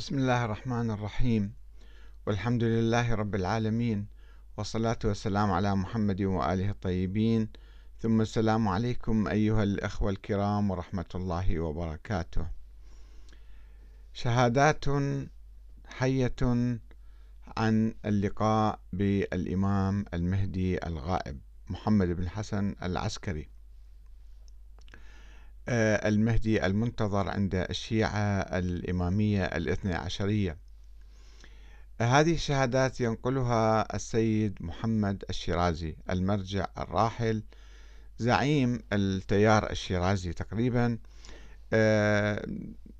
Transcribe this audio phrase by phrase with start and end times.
[0.00, 1.52] بسم الله الرحمن الرحيم.
[2.26, 4.06] والحمد لله رب العالمين
[4.56, 7.48] والصلاة والسلام على محمد وآله الطيبين.
[7.98, 12.46] ثم السلام عليكم أيها الأخوة الكرام ورحمة الله وبركاته.
[14.12, 14.84] شهادات
[15.86, 16.40] حية
[17.56, 21.40] عن اللقاء بالإمام المهدي الغائب
[21.70, 23.48] محمد بن حسن العسكري.
[25.70, 30.58] المهدي المنتظر عند الشيعة الإمامية الاثنى عشرية.
[32.00, 37.42] هذه الشهادات ينقلها السيد محمد الشيرازي المرجع الراحل
[38.18, 40.98] زعيم التيار الشيرازي تقريبا.
[41.72, 42.46] آه،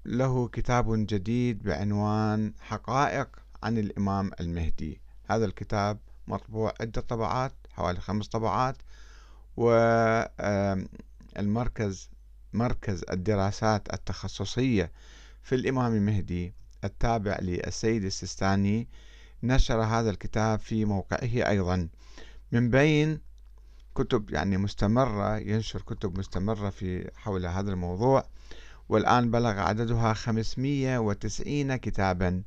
[0.04, 3.28] له كتاب جديد بعنوان حقائق
[3.62, 5.00] عن الإمام المهدي.
[5.30, 8.76] هذا الكتاب مطبوع عدة طبعات حوالي خمس طبعات
[9.56, 12.09] والمركز
[12.52, 14.92] مركز الدراسات التخصصية
[15.42, 16.54] في الإمام المهدي
[16.84, 18.88] التابع للسيد السيستاني
[19.42, 21.88] نشر هذا الكتاب في موقعه أيضا.
[22.52, 23.20] من بين
[23.94, 28.24] كتب يعني مستمرة ينشر كتب مستمرة في حول هذا الموضوع
[28.88, 32.42] والآن بلغ عددها 590 كتابا.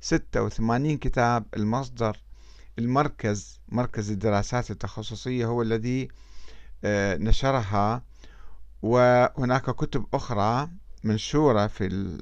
[0.00, 2.16] 86 كتاب المصدر
[2.78, 6.08] المركز مركز الدراسات التخصصية هو الذي
[6.84, 8.07] آه، نشرها.
[8.82, 10.68] وهناك كتب أخرى
[11.04, 12.14] منشورة في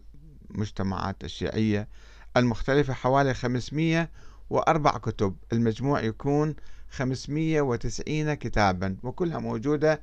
[0.51, 1.89] المجتمعات الشيعية
[2.37, 5.37] المختلفة حوالي 504 كتب.
[5.53, 6.55] المجموع يكون
[6.91, 10.03] 590 كتابا وكلها موجودة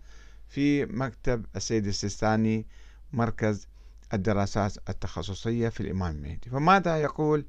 [0.50, 2.66] في مكتب السيد السيستاني
[3.14, 3.68] مركز
[4.14, 6.50] الدراسات التخصصية في الإمام المهدي.
[6.50, 7.46] فماذا يقول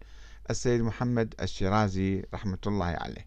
[0.51, 3.27] السيد محمد الشيرازي رحمة الله عليه؟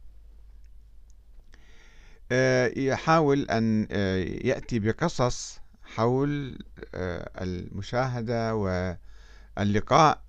[2.31, 5.59] آه، يحاول أن آه، يأتي بقصص
[5.97, 6.59] حول
[6.95, 10.21] آه، المشاهدة واللقاء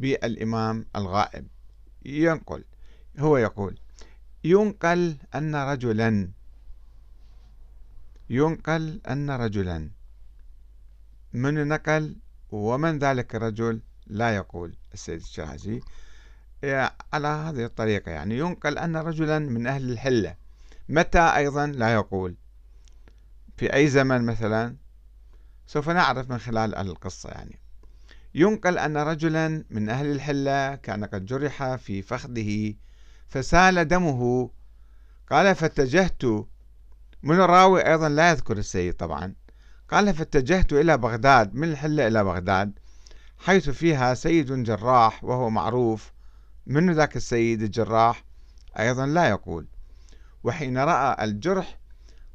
[0.00, 1.46] بالإمام الغائب.
[2.04, 2.64] ينقل
[3.18, 3.78] هو يقول
[4.44, 6.30] ينقل أن رجلا
[8.30, 9.90] ينقل أن رجلا
[11.32, 12.16] من نقل
[12.50, 15.80] ومن ذلك الرجل؟ لا يقول السيد الشرازي
[17.12, 20.36] على هذه الطريقة يعني ينقل أن رجلا من أهل الحلة.
[20.88, 22.36] متى أيضا؟ لا يقول.
[23.56, 24.79] في أي زمن مثلا؟
[25.70, 27.58] سوف نعرف من خلال القصة يعني.
[28.34, 32.74] ينقل أن رجلا من أهل الحلة كان قد جرح في فخذه
[33.28, 34.50] فسال دمه.
[35.30, 36.24] قال فاتجهت.
[37.22, 39.34] من الراوي أيضا لا يذكر السيد طبعا.
[39.88, 42.78] قال فاتجهت إلى بغداد من الحلة إلى بغداد
[43.38, 46.12] حيث فيها سيد جراح وهو معروف.
[46.66, 48.24] من ذاك السيد الجراح؟
[48.78, 49.66] أيضا لا يقول.
[50.44, 51.80] وحين رأى الجرح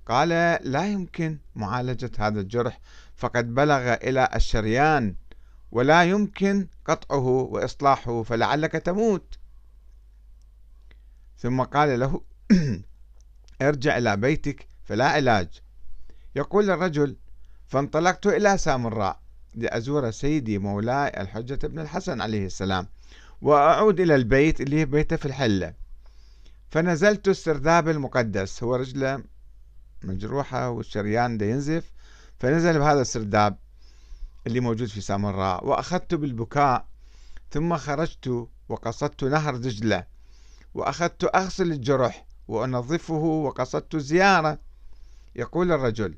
[0.05, 0.29] قال
[0.71, 2.79] لا يمكن معالجة هذا الجرح.
[3.15, 5.15] فقد بلغ إلى الشريان
[5.71, 9.37] ولا يمكن قطعه وإصلاحه فلعلك تموت.
[11.37, 12.21] ثم قال له
[13.61, 15.47] ارجع إلى بيتك فلا علاج.
[16.35, 17.17] يقول الرجل
[17.67, 19.19] فانطلقت إلى سامراء
[19.55, 22.87] لأزور سيدي مولاي الحجة بن الحسن عليه السلام
[23.41, 25.73] وأعود إلى البيت اللي هي بيته في الحلة.
[26.69, 29.23] فنزلت السرداب المقدس هو رجلة
[30.03, 31.94] مجروحة والشريان ده ينزف
[32.39, 33.57] فنزل بهذا السرداب
[34.47, 36.85] اللي موجود في سامراء وأخذت بالبكاء
[37.51, 40.05] ثم خرجت وقصدت نهر دجلة
[40.73, 44.59] وأخذت أغسل الجرح وأنظفه وقصدت الزيارة
[45.35, 46.17] يقول الرجل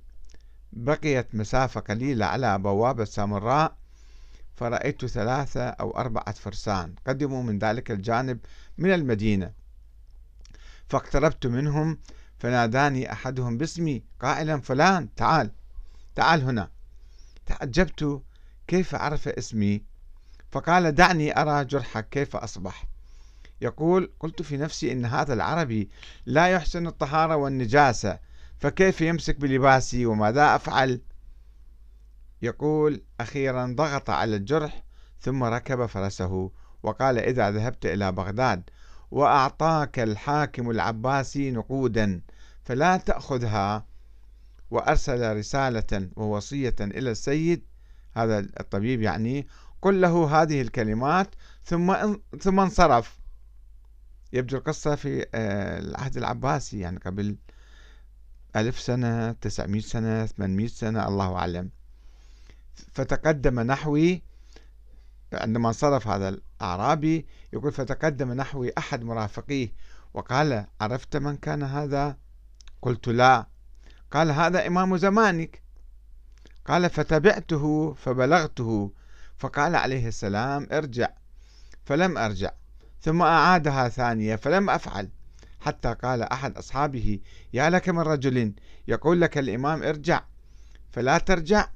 [0.73, 3.75] بقيت مسافة قليلة على بوابة سامراء
[4.55, 8.39] فرأيت ثلاثة أو أربعة فرسان قدموا من ذلك الجانب
[8.77, 9.51] من المدينة.
[10.89, 11.97] فاقتربت منهم
[12.39, 15.51] فناداني أحدهم باسمي قائلا فلان تعال.
[16.17, 16.71] تعال هنا.
[17.45, 18.21] تعجبت
[18.67, 19.83] كيف عرف اسمي؟
[20.51, 22.85] فقال دعني أرى جرحك كيف أصبح.
[23.61, 25.89] يقول قلت في نفسي إن هذا العربي
[26.25, 28.19] لا يحسن الطهارة والنجاسة
[28.59, 31.01] فكيف يمسك بلباسي وماذا أفعل؟
[32.41, 34.83] يقول أخيرا ضغط على الجرح
[35.19, 36.51] ثم ركب فرسه
[36.83, 38.69] وقال إذا ذهبت إلى بغداد
[39.11, 42.21] وأعطاك الحاكم العباسي نقودا
[42.63, 43.96] فلا تأخذها.
[44.71, 47.65] وأرسل رسالة ووصية إلى السيد.
[48.13, 49.47] هذا الطبيب يعني
[49.81, 53.19] قل له هذه الكلمات ثم ثم انصرف.
[54.33, 57.35] يبدو القصة في آه، العهد العباسي يعني قبل
[58.55, 61.69] ألف سنة تسعمائة سنة ثمانمائة سنة الله أعلم.
[62.93, 64.21] فتقدم نحوي
[65.33, 69.73] عندما انصرف هذا الأعرابي يقول فتقدم نحوي أحد مرافقيه
[70.13, 72.17] وقال عرفت من كان هذا؟
[72.81, 73.47] قلت لا.
[74.11, 75.61] قال هذا إمام زمانك.
[76.65, 78.91] قال فتبعته فبلغته.
[79.37, 81.09] فقال عليه السلام ارجع.
[81.85, 82.51] فلم أرجع.
[83.01, 85.09] ثم أعادها ثانية فلم أفعل.
[85.59, 87.19] حتى قال أحد أصحابه
[87.53, 88.53] يا لك من رجل
[88.87, 90.23] يقول لك الإمام ارجع.
[90.91, 91.67] فلا ترجع.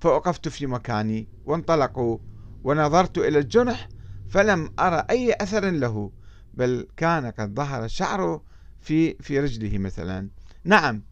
[0.00, 2.18] فوقفت في مكاني وانطلقوا
[2.64, 3.88] ونظرت إلى الجنح
[4.28, 6.12] فلم أرى أي أثر له
[6.54, 8.42] بل كان قد ظهر شعره
[8.80, 10.28] في في رجله مثلا.
[10.64, 11.02] نعم.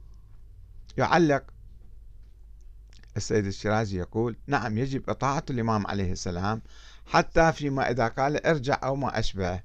[0.98, 1.44] يعلق.
[3.16, 6.62] السيد الشيرازي يقول نعم يجب إطاعة الإمام عليه السلام
[7.06, 9.60] حتى فيما إذا قال ارجع أو ما أشبه.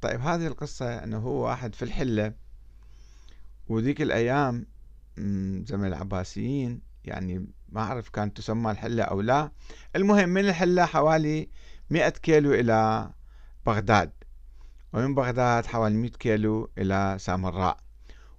[0.00, 2.32] طيب هذه القصة أنه هو واحد في الحلة.
[3.68, 4.66] وذيك الأيام
[5.66, 9.50] زمن العباسيين يعني ما أعرف كانت تسمى الحلة أو لا.
[9.96, 11.48] المهم من الحلة حوالي
[11.90, 13.10] مئة كيلو إلى
[13.66, 14.12] بغداد.
[14.92, 17.83] ومن بغداد حوالي مئة كيلو إلى سامراء.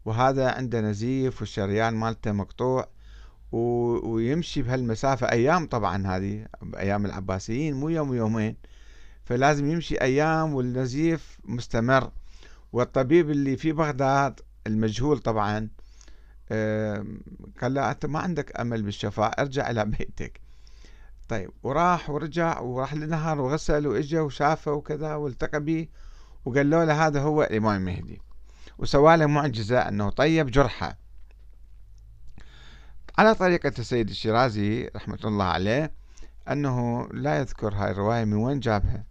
[0.05, 2.87] وهذا عنده نزيف والشريان مالته مقطوع
[3.51, 5.31] ويمشي بهالمسافة.
[5.31, 6.45] أيام طبعا هذه
[6.77, 8.55] أيام العباسيين مو يوم ويومين.
[9.23, 12.11] فلازم يمشي أيام والنزيف مستمر.
[12.73, 15.69] والطبيب اللي في بغداد المجهول طبعا
[17.61, 20.41] قال له أنت ما عندك أمل بالشفاء ارجع إلى بيتك.
[21.29, 25.87] طيب وراح ورجع وراح لنهار وغسل وإجا وشافه وكذا والتقى به
[26.45, 28.21] وقال له هذا هو الإمام المهدي
[28.77, 30.97] وسوى له معجزة أنه طيب جرحه.
[33.17, 35.91] على طريقة السيد الشيرازي رحمة الله عليه
[36.51, 39.03] أنه لا يذكر هاي الرواية من وين جابها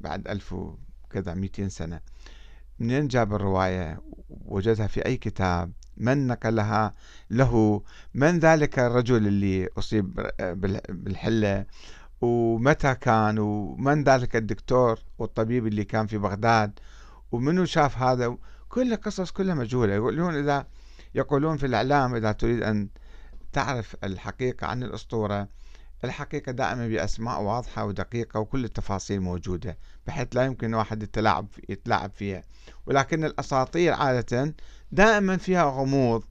[0.00, 2.00] بعد ألف وكذا مئتين سنة.
[2.78, 6.94] منين جاب الرواية؟ وجدها في أي كتاب؟ من نقلها
[7.30, 7.82] له؟
[8.14, 10.30] من ذلك الرجل اللي أصيب
[10.88, 11.66] بالحلة؟
[12.20, 16.78] ومتى كان؟ ومن ذلك الدكتور والطبيب اللي كان في بغداد؟
[17.32, 18.36] ومنو شاف هذا؟
[18.76, 19.94] كل القصص كلها مجهولة.
[19.94, 20.66] يقولون إذا
[21.14, 22.88] يقولون في الإعلام إذا تريد أن
[23.52, 25.48] تعرف الحقيقة عن الأسطورة
[26.04, 32.42] الحقيقة دائما بأسماء واضحة ودقيقة وكل التفاصيل موجودة بحيث لا يمكن واحد يتلاعب يتلاعب فيها.
[32.86, 34.54] ولكن الأساطير عادة
[34.92, 36.24] دائما فيها غموض.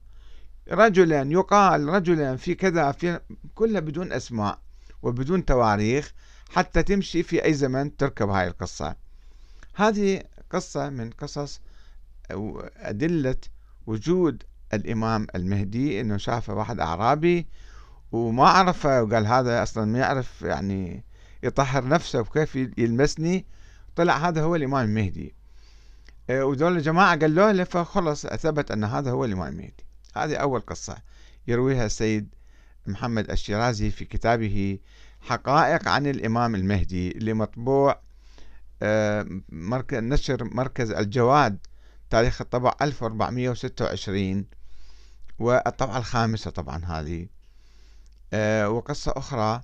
[0.68, 3.20] رجلا يقال رجلا في كذا في
[3.54, 4.58] كلها بدون أسماء
[5.02, 6.12] وبدون تواريخ
[6.50, 8.96] حتى تمشي في أي زمن تركب هاي القصة.
[9.74, 11.60] هذه قصة من قصص
[12.76, 13.36] أدلة
[13.86, 14.42] وجود
[14.74, 17.46] الإمام المهدي أنه شافه واحد أعرابي
[18.12, 21.04] وما عرفه وقال هذا أصلا ما يعرف يعني
[21.42, 23.46] يطهر نفسه وكيف يلمسني.
[23.96, 25.34] طلع هذا هو الإمام المهدي.
[26.30, 29.86] آه، ودول الجماعة قالوا له فخلص ثبت أن هذا هو الإمام المهدي.
[30.16, 30.96] هذه أول قصة
[31.48, 32.34] يرويها السيد
[32.86, 34.78] محمد الشيرازي في كتابه
[35.20, 38.00] حقائق عن الإمام المهدي اللي مطبوع
[38.82, 39.26] آه،
[39.92, 41.65] نشر مركز الجواد
[42.10, 44.44] تاريخ الطبع 1426
[45.38, 47.26] والطبعة الخامسة طبعا هذه.
[48.32, 49.60] آه، وقصة أخرى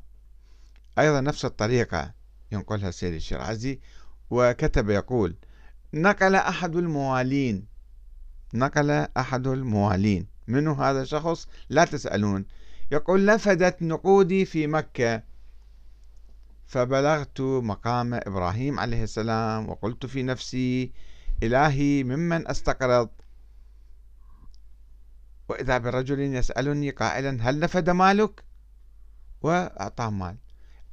[0.99, 2.13] أيضا نفس الطريقة
[2.53, 3.81] ينقلها السيد الشيرازي
[4.31, 5.37] وكتب يقول
[5.95, 7.67] نقل أحد الموالين
[8.55, 12.45] نقل أحد الموالين منه هذا الشخص؟ لا تسألون.
[12.91, 15.23] يقول نفدت نقودي في مكة
[16.67, 20.93] فبلغت مقام إبراهيم عليه السلام وقلت في نفسي
[21.43, 23.09] إلهي ممن أستقرض.
[25.49, 28.45] وإذا برجل يسألني قائلا هل نفد مالك؟
[29.43, 30.37] وأعطاه مال.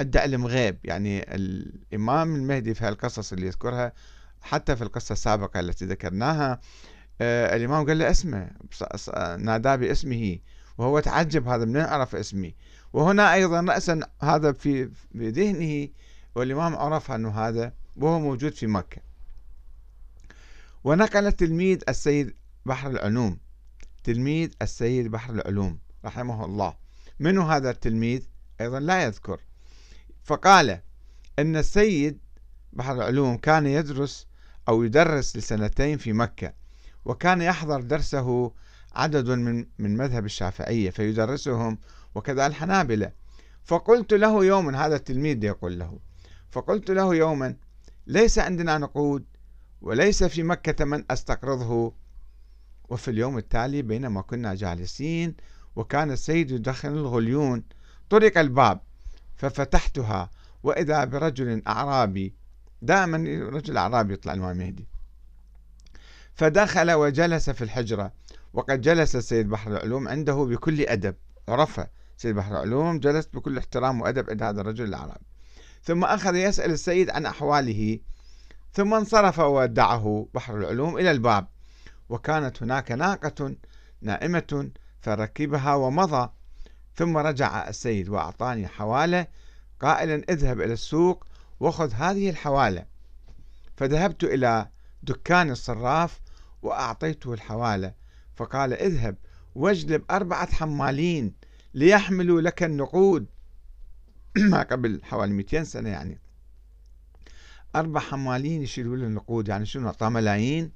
[0.01, 3.93] ادعى علم غيب يعني الإمام المهدي في هالقصص اللي يذكرها
[4.41, 6.59] حتى في القصة السابقة التي ذكرناها
[7.21, 8.49] آه الإمام قال له اسمه
[9.37, 10.39] ناداه باسمه
[10.77, 12.55] وهو تعجب هذا من عرف اسمي؟
[12.93, 15.89] وهنا أيضا رأسا هذا في ذهنه
[16.35, 19.08] والإمام عرف أنه هذا وهو موجود في مكة.
[20.83, 23.39] ونقل التلميذ السيد بحر العلوم
[24.03, 26.75] تلميذ السيد بحر العلوم رحمه الله.
[27.19, 28.21] من هذا التلميذ؟
[28.61, 29.39] أيضا لا يذكر.
[30.23, 30.81] فقال
[31.39, 32.19] أن السيد
[32.73, 34.27] بحر العلوم كان يدرس
[34.69, 36.53] أو يدرس لسنتين في مكة
[37.05, 38.51] وكان يحضر درسه
[38.95, 41.77] عدد من من مذهب الشافعية فيدرسهم
[42.15, 43.11] وكذا الحنابلة.
[43.63, 45.99] فقلت له يوما هذا التلميذ يقول له
[46.51, 47.55] فقلت له يوما
[48.07, 49.25] ليس عندنا نقود
[49.81, 51.93] وليس في مكة من أستقرضه.
[52.89, 55.35] وفي اليوم التالي بينما كنا جالسين
[55.75, 57.63] وكان السيد يدخن الغليون
[58.09, 58.81] طرق الباب
[59.35, 60.29] ففتحتها.
[60.63, 62.33] وإذا برجل أعرابي
[62.81, 63.17] دائما
[63.49, 64.87] رجل أعرابي يطلع الإمام المهدي
[66.33, 68.11] فدخل وجلس في الحجرة.
[68.53, 71.15] وقد جلس السيد بحر العلوم عنده بكل أدب.
[71.47, 75.25] عرفه سيد بحر العلوم جلس بكل احترام وأدب عند هذا الرجل الأعرابي.
[75.83, 77.99] ثم أخذ يسأل السيد عن أحواله.
[78.79, 81.47] ثم انصرف وودعه بحر العلوم إلى الباب.
[82.09, 83.55] وكانت هناك ناقة
[84.01, 84.71] نائمة
[85.01, 86.29] فركبها ومضى.
[86.95, 89.27] ثم رجع السيد وأعطاني حوالة.
[89.79, 91.27] قائلا اذهب إلى السوق
[91.59, 92.85] وخذ هذه الحوالة.
[93.77, 94.69] فذهبت إلى
[95.03, 96.21] دكان الصراف
[96.61, 97.93] وأعطيته الحوالة.
[98.35, 99.15] فقال اذهب
[99.55, 101.33] واجلب أربعة حمالين
[101.73, 103.25] ليحملوا لك النقود.
[104.51, 106.19] ما قبل حوالي 200 سنة يعني.
[107.75, 110.71] أربع حمالين يشيلوا له النقود يعني شنو أعطاه ملايين.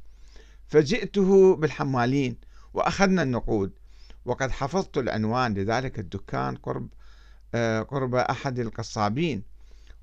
[0.67, 2.37] فجئته بالحمالين
[2.73, 3.71] وأخذنا النقود.
[4.25, 6.87] وقد حفظت العنوان لذلك الدكان قرب
[7.55, 9.43] آه، قرب أحد القصابين.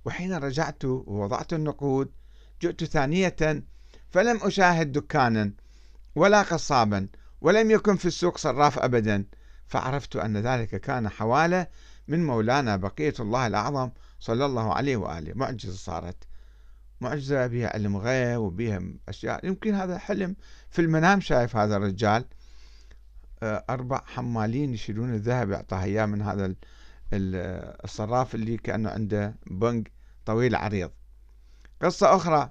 [0.04, 2.10] وحين رجعت ووضعت النقود
[2.62, 3.64] جئت ثانية
[4.10, 5.52] فلم أشاهد دكانا
[6.14, 7.08] ولا قصابا
[7.40, 9.24] ولم يكن في السوق صراف أبدا.
[9.66, 11.66] فعرفت أن ذلك كان حوالة
[12.08, 15.32] من مولانا بقية الله الأعظم صلى الله عليه وآله.
[15.34, 16.29] معجزة صارت.
[17.00, 19.46] معجزة بها علم غيب وبها أشياء.
[19.46, 20.36] يمكن هذا حلم
[20.70, 22.24] في المنام شايف هذا الرجال.
[23.42, 26.54] آه، أربع حمالين يشيلون الذهب يعطاه إياه من هذا
[27.84, 29.92] الصراف اللي كأنه عنده بنك
[30.26, 30.90] طويل عريض.
[31.82, 32.50] قصة أخرى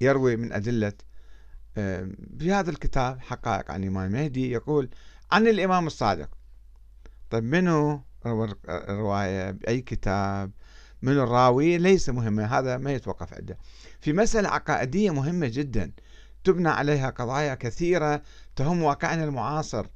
[0.00, 0.92] يروي من أدلة
[1.76, 4.90] آه، في هذا الكتاب حقائق عن الإمام المهدي يقول
[5.32, 6.28] عن الإمام الصادق.
[7.30, 8.02] طيب منو؟
[8.68, 10.50] الرواية بأي كتاب؟
[11.02, 13.58] من الراوي ليس مهمة هذا ما يتوقف عنده.
[14.00, 15.92] في مسألة عقائدية مهمة جدا
[16.44, 18.22] تبنى عليها قضايا كثيرة
[18.56, 19.86] تهم واقعنا المعاصر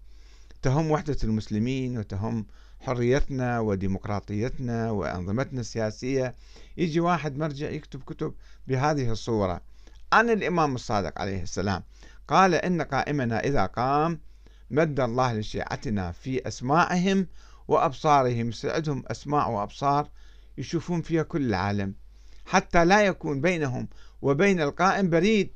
[0.62, 2.46] تهم وحدة المسلمين وتهم
[2.80, 6.34] حريتنا وديمقراطيتنا وأنظمتنا السياسية.
[6.76, 8.34] يجي واحد مرجع يكتب كتب
[8.68, 9.60] بهذه الصورة.
[10.12, 11.82] عن الإمام الصادق عليه السلام
[12.28, 14.20] قال إن قائمنا إذا قام
[14.70, 17.26] مد الله لشيعتنا في أسماعهم
[17.68, 20.08] وأبصارهم سعدهم أسماع وأبصار
[20.60, 21.94] يشوفون فيها كل العالم
[22.46, 23.88] حتى لا يكون بينهم
[24.22, 25.50] وبين القائم بريد.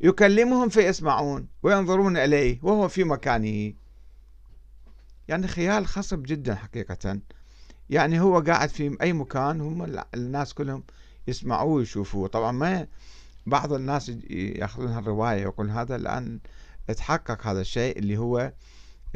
[0.00, 3.72] يكلمهم فيسمعون وينظرون إليه وهو في مكانه.
[5.28, 7.20] يعني خيال خصب جدا حقيقة.
[7.90, 10.82] يعني هو قاعد في أي مكان هم الناس كلهم
[11.28, 12.28] يسمعوه ويشوفوه.
[12.28, 12.86] طبعا ما
[13.46, 16.38] بعض الناس ياخذون هالرواية يقول هذا الآن
[16.96, 18.52] تحقق هذا الشيء اللي هو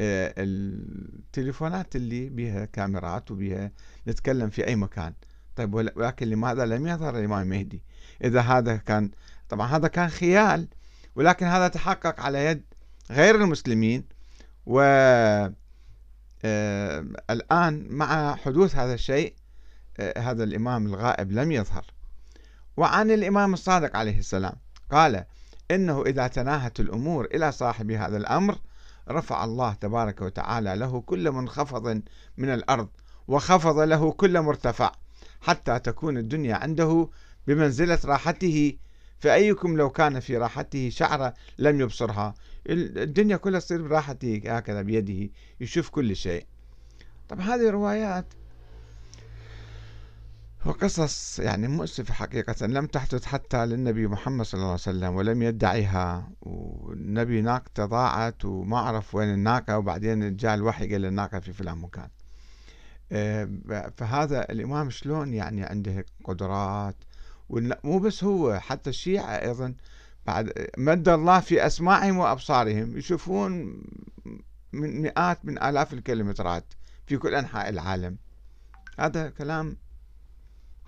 [0.01, 3.71] التليفونات اللي بها كاميرات وبها
[4.07, 5.13] نتكلم في أي مكان.
[5.55, 7.83] طيب ولكن لماذا لم يظهر الإمام المهدي
[8.23, 9.11] إذا هذا كان
[9.49, 10.67] طبعا هذا كان خيال
[11.15, 12.63] ولكن هذا تحقق على يد
[13.11, 14.03] غير المسلمين.
[14.65, 14.81] و
[16.47, 19.33] آه، الآن مع حدوث هذا الشيء
[19.99, 21.85] آه، هذا الإمام الغائب لم يظهر.
[22.77, 24.55] وعن الإمام الصادق عليه السلام
[24.91, 25.25] قال
[25.71, 28.57] إنه إذا تناهت الأمور إلى صاحب هذا الأمر
[29.09, 32.01] رفع الله تبارك وتعالى له كل منخفض
[32.37, 32.89] من الأرض
[33.27, 34.91] وخفض له كل مرتفع
[35.41, 37.09] حتى تكون الدنيا عنده
[37.47, 38.77] بمنزلة راحته.
[39.19, 42.33] فأيكم لو كان في راحته شعرة لم يبصرها
[42.69, 46.45] الدنيا كلها تصير براحته هكذا بيده يشوف كل شيء.
[47.29, 48.25] طبعا هذه روايات
[50.65, 56.31] وقصص يعني مؤسفة حقيقة لم تحدث حتى للنبي محمد صلى الله عليه وسلم ولم يدعيها.
[56.41, 62.09] والنبي ناقته ضاعت وما عرف وين الناقة وبعدين جاء الوحي قال الناقة في فلان مكان.
[63.11, 63.49] آه،
[63.97, 66.95] فهذا الإمام شلون يعني عنده قدرات؟
[67.83, 69.73] مو بس هو حتى الشيعة أيضا
[70.25, 72.97] بعد مد الله في أسماعهم وأبصارهم.
[72.97, 73.51] يشوفون
[74.73, 76.73] من مئات من آلاف الكيلومترات
[77.07, 78.17] في كل أنحاء العالم.
[78.99, 79.77] هذا كلام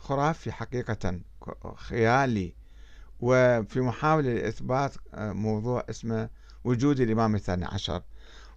[0.08, 1.20] خرافي حقيقة
[1.76, 2.54] خيالي.
[3.20, 6.30] وفي محاولة لإثبات آه، موضوع اسمه
[6.64, 8.02] وجود الإمام الثاني عشر.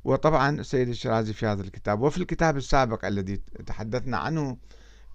[0.05, 4.57] وطبعا السيد الشرازي في هذا الكتاب وفي الكتاب السابق الذي تحدثنا عنه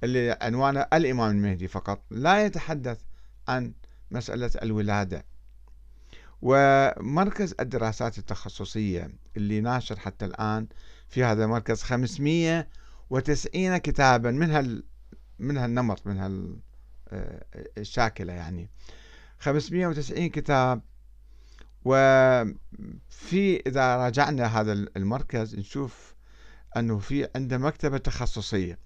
[0.04, 2.04] اللي عنوانه الإمام المهدي فقط.
[2.12, 3.02] لا يتحدث
[3.48, 3.74] عن
[4.12, 5.26] مسألة الولادة.
[6.42, 10.68] ومركز الدراسات التخصصية اللي ناشر حتى الآن
[11.10, 14.84] في هذا المركز 590 كتابا من هال
[15.40, 16.18] من هالنمط من
[17.12, 18.70] هالشاكلة آه، يعني.
[19.40, 20.82] 590 كتاب.
[21.86, 26.16] وفي إذا راجعنا هذا المركز نشوف
[26.78, 28.80] أنه في عنده مكتبة تخصصية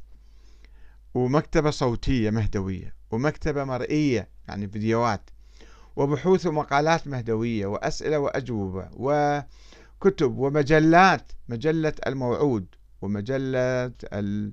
[1.14, 5.30] ومكتبة صوتية مهدوية ومكتبة مرئية يعني فيديوهات
[5.96, 12.66] وبحوث ومقالات مهدوية وأسئلة وأجوبة وكتب ومجلات مجلة الموعود
[13.02, 14.52] ومجلة آه،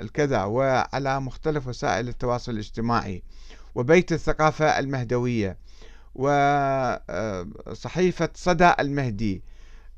[0.00, 3.22] الكذا وعلى مختلف وسائل التواصل الاجتماعي
[3.74, 5.58] وبيت الثقافة المهدوية
[6.14, 7.04] وصحيفة
[8.24, 9.42] آه، صدى المهدي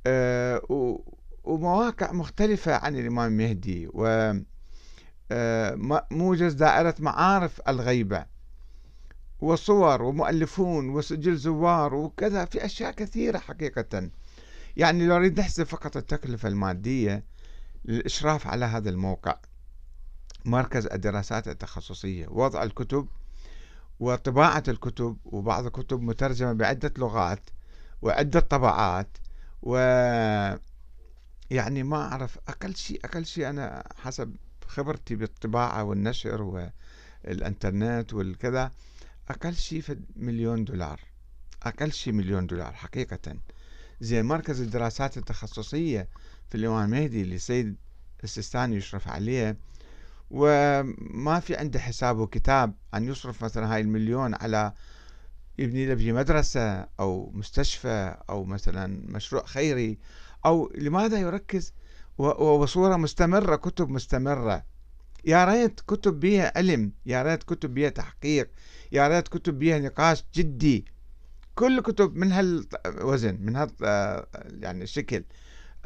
[0.06, 0.98] آه،
[1.44, 3.88] ومواقع مختلفة عن الإمام المهدي
[5.30, 8.26] وموجز دائرة معارف الغيبة
[9.40, 14.10] وصور ومؤلفون وسجل زوار وكذا في أشياء كثيرة حقيقة.
[14.76, 17.24] يعني لو نريد نحسب فقط التكلفة المادية
[17.84, 19.38] للإشراف على هذا الموقع.
[20.44, 23.08] مركز الدراسات التخصصية وضع الكتب
[24.00, 27.50] وطباعة الكتب وبعض الكتب مترجمة بعدة لغات
[28.02, 29.18] وعدة طبعات
[29.62, 29.76] و
[31.50, 36.42] يعني ما أعرف أقل شيء أقل شيء أنا حسب خبرتي بالطباعة والنشر
[37.24, 38.70] والإنترنت والكذا
[39.28, 41.00] أقل شيء في مليون دولار.
[41.62, 43.36] أقل شيء مليون دولار حقيقة.
[44.00, 46.08] زي مركز الدراسات التخصصية
[46.50, 47.76] في الإمام المهدي اللي سيد
[48.24, 49.56] السيستاني يشرف عليه
[50.30, 54.72] وما في عنده حساب وكتاب أن يصرف مثلا هاي المليون على
[55.58, 59.98] يبني له مدرسة أو مستشفى أو مثلا مشروع خيري
[60.46, 61.72] أو لماذا يركز؟
[62.18, 64.64] وبصورة مستمرة كتب مستمرة.
[65.24, 68.50] يا ريت كتب بها علم يا ريت كتب بها تحقيق
[68.92, 70.84] يا ريت كتب بها نقاش جدي.
[71.54, 73.70] كل كتب من هالوزن من هال
[74.62, 75.24] يعني الشكل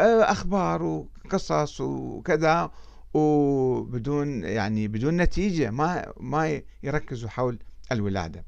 [0.00, 2.70] أخبار وقصص وكذا
[3.14, 7.58] وبدون يعني بدون نتيجة ما ما يركزوا حول
[7.92, 8.44] الولادة.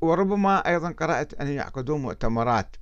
[0.00, 2.76] وربما أيضا قرأت أن يعقدون مؤتمرات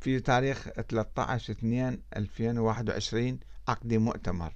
[0.00, 4.54] في تاريخ 13 2 2021 عقد مؤتمر.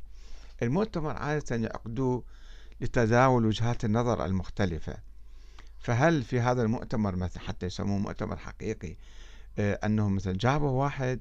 [0.62, 2.24] المؤتمر عادة يعقدوه
[2.80, 4.96] لتداول وجهات النظر المختلفة.
[5.78, 8.96] فهل في هذا المؤتمر مثلا حتى يسموه مؤتمر حقيقي
[9.58, 11.20] آه، أنهم مثلا جابوا واحد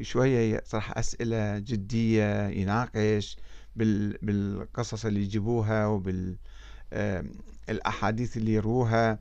[0.00, 3.36] شوية يطرح أسئلة جدية يناقش
[3.76, 6.36] بالقصص اللي يجيبوها وبالأحاديث
[8.36, 9.18] اللي يروها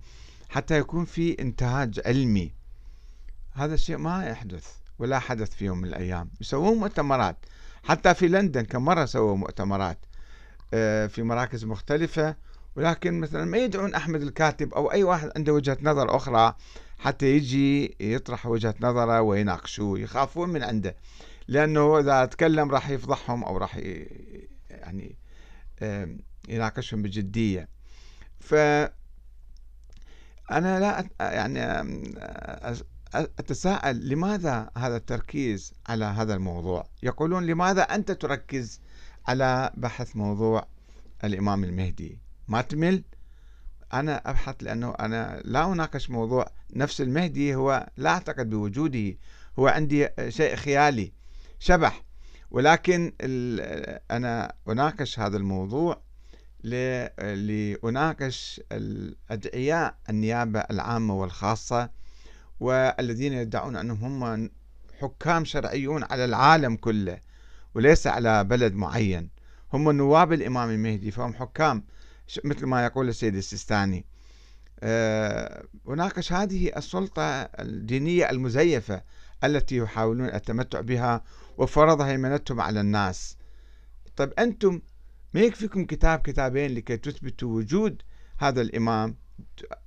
[0.50, 2.54] حتى يكون في إنتاج علمي.
[3.54, 4.68] هذا الشيء ما يحدث
[5.00, 6.30] ولا حدث في يوم من الأيام.
[6.42, 7.46] يسوون مؤتمرات.
[7.84, 10.00] حتى في لندن كم مرة سووا مؤتمرات؟
[10.74, 12.36] آه، في مراكز مختلفة.
[12.78, 16.56] ولكن مثلا ما يدعون أحمد الكاتب أو أي واحد عنده وجهة نظر أخرى
[16.98, 20.96] حتى يجي يطرح وجهة نظره ويناقشوه يخافون من عنده.
[21.48, 23.80] لأنه إذا تكلم راح يفضحهم أو راح
[24.70, 25.18] يعني
[26.50, 27.70] يناقشهم بجدية.
[28.40, 28.54] ف
[30.52, 31.88] أنا لا يعني
[33.14, 38.82] أتساءل لماذا هذا التركيز على هذا الموضوع؟ يقولون لماذا أنت تركز
[39.28, 40.68] على بحث موضوع
[41.24, 43.04] الإمام المهدي؟ ما تمل.
[43.94, 49.16] أنا أبحث لأنه أنا لا أناقش موضوع نفس المهدي هو لا أعتقد بوجوده.
[49.60, 51.12] هو عندي شيء خيالي
[51.60, 52.04] شبح.
[52.52, 53.14] ولكن
[54.12, 56.02] أنا أناقش هذا الموضوع
[56.64, 61.90] لأناقش الأدعياء النيابة العامة والخاصة
[62.60, 64.50] والذين يدعون أنهم هم
[65.00, 67.20] حكام شرعيون على العالم كله
[67.76, 69.30] وليس على بلد معين.
[69.74, 71.84] هم نواب الإمام المهدي فهم حكام
[72.44, 74.06] مثل ما يقول السيد السيستاني.
[74.80, 79.04] أه وناقش هذه السلطة الدينية المزيفة
[79.44, 81.24] التي يحاولون التمتع بها
[81.58, 83.38] وفرض هيمنتهم على الناس.
[84.16, 84.82] طيب أنتم
[85.34, 88.02] ما يكفيكم كتاب كتابين لكي تثبتوا وجود
[88.38, 89.16] هذا الإمام؟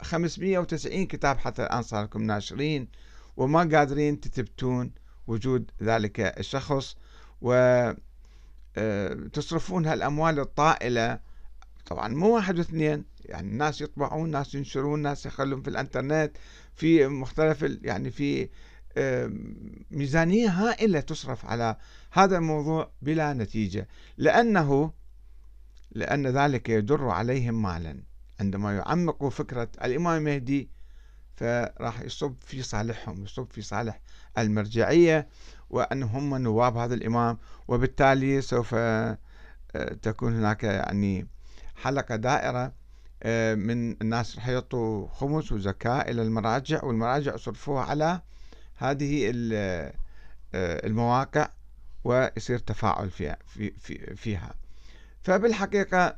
[0.03, 2.89] 590 كتاب حتى الآن صار لكم ناشرين
[3.37, 4.93] وما قادرين تثبتون
[5.27, 6.97] وجود ذلك الشخص.
[7.41, 7.97] وتصرفون
[9.87, 11.30] آه، هالأموال الطائلة
[11.91, 16.33] طبعا مو واحد واثنين يعني الناس يطبعون ناس ينشرون ناس يخلون في الإنترنت
[16.75, 18.49] في مختلف يعني في
[19.91, 21.77] ميزانية هائلة تصرف على
[22.13, 23.89] هذا الموضوع بلا نتيجة.
[24.17, 24.93] لأنه
[25.93, 28.03] لأن ذلك يدر عليهم مالا.
[28.41, 30.71] عندما يعمقوا فكرة الإمام المهدي
[31.37, 34.01] فراح يصب في صالحهم يصب في صالح
[34.39, 35.29] المرجعية
[35.71, 39.19] وأن هم نواب هذا الإمام وبالتالي سوف آه،
[40.03, 41.27] تكون هناك يعني
[41.81, 42.73] حلقة دائرة
[43.23, 48.21] آه، من الناس رح يعطوا خمس وزكاة إلى المراجع والمراجع يصرفوها على
[48.77, 49.93] هذه آه،
[50.55, 51.49] المواقع
[52.05, 53.37] ويصير تفاعل فيها,
[53.79, 54.55] في فيها.
[55.23, 56.17] فبالحقيقة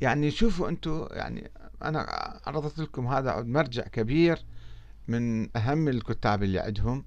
[0.00, 1.50] يعني شوفوا أنتم يعني
[1.82, 2.00] أنا
[2.46, 4.44] عرضت لكم هذا مرجع كبير
[5.08, 7.04] من أهم الكتاب اللي عندهم.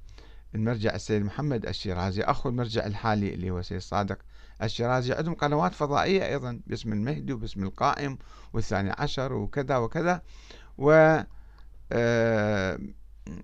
[0.56, 4.18] المرجع السيد محمد الشيرازي أخو المرجع الحالي اللي هو سيد صادق
[4.64, 8.18] الشيرازي عندهم قنوات فضائية أيضا باسم المهدي وباسم القائم
[8.54, 10.22] والثاني عشر وكذا وكذا.
[10.78, 11.20] و
[11.92, 12.80] آه،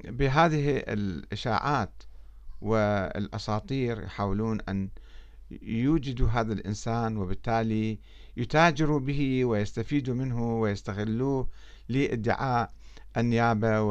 [0.04, 2.04] بهذه الإشاعات
[2.62, 4.90] والأساطير يحاولون أن
[5.62, 8.00] يوجدوا هذا الإنسان وبالتالي
[8.38, 11.50] يتاجروا به ويستفيدوا منه ويستغلوه
[11.90, 12.74] لإدعاء
[13.18, 13.82] النيابة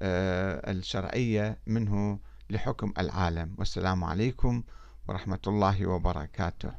[0.00, 2.18] والشرعية منه.
[2.52, 3.54] لحكم العالم.
[3.58, 4.62] والسلام عليكم
[5.08, 6.72] ورحمة الله وبركاته.